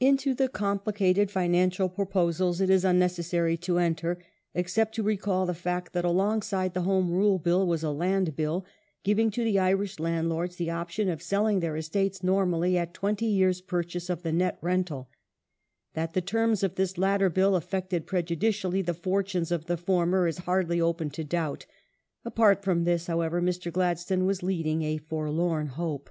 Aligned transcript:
Into 0.00 0.32
the 0.32 0.48
complicated 0.48 1.30
financial 1.30 1.90
proposals 1.90 2.62
it 2.62 2.70
is 2.70 2.82
unnecessary 2.82 3.58
to 3.58 3.76
enter, 3.76 4.16
except 4.54 4.94
to 4.94 5.02
recall 5.02 5.44
the 5.44 5.52
fact 5.52 5.92
that 5.92 6.02
alongside 6.02 6.72
the 6.72 6.80
Home 6.84 7.10
Rule 7.10 7.38
Bill 7.38 7.66
was 7.66 7.82
a 7.84 7.90
Land 7.90 8.34
Bill, 8.34 8.64
giving 9.04 9.30
to 9.32 9.44
the 9.44 9.58
Irish 9.58 10.00
landlords 10.00 10.56
the 10.56 10.70
option 10.70 11.10
of 11.10 11.20
selling 11.20 11.60
their 11.60 11.76
estates 11.76 12.22
normally 12.22 12.78
at 12.78 12.94
twenty 12.94 13.26
years' 13.26 13.60
purchase 13.60 14.08
of 14.08 14.22
the 14.22 14.32
nett 14.32 14.56
rental 14.62 15.10
That 15.92 16.14
the 16.14 16.22
terms 16.22 16.62
of 16.62 16.76
this 16.76 16.96
latter 16.96 17.28
Bill 17.28 17.54
affected 17.54 18.06
prejudicially 18.06 18.80
the 18.80 18.94
fortunes 18.94 19.52
of 19.52 19.66
the 19.66 19.76
former 19.76 20.26
is 20.26 20.38
hardly 20.48 20.80
open 20.80 21.10
to 21.10 21.22
doubt; 21.22 21.66
apart 22.24 22.64
from 22.64 22.84
this, 22.84 23.08
however, 23.08 23.42
Mr. 23.42 23.70
Gladstone 23.70 24.24
was 24.24 24.42
leading 24.42 24.80
a 24.80 24.96
forlorn 24.96 25.66
hope. 25.66 26.04